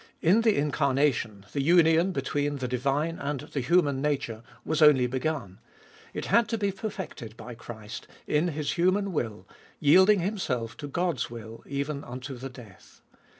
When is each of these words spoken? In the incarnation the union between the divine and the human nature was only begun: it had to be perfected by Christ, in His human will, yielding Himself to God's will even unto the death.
In 0.23 0.41
the 0.41 0.57
incarnation 0.57 1.45
the 1.53 1.61
union 1.61 2.11
between 2.11 2.55
the 2.55 2.67
divine 2.67 3.19
and 3.19 3.41
the 3.41 3.59
human 3.59 4.01
nature 4.01 4.41
was 4.65 4.81
only 4.81 5.05
begun: 5.05 5.59
it 6.11 6.25
had 6.25 6.49
to 6.49 6.57
be 6.57 6.71
perfected 6.71 7.37
by 7.37 7.53
Christ, 7.53 8.07
in 8.25 8.47
His 8.47 8.71
human 8.79 9.13
will, 9.13 9.47
yielding 9.79 10.21
Himself 10.21 10.75
to 10.77 10.87
God's 10.87 11.29
will 11.29 11.63
even 11.67 12.03
unto 12.03 12.35
the 12.35 12.49
death. 12.49 13.01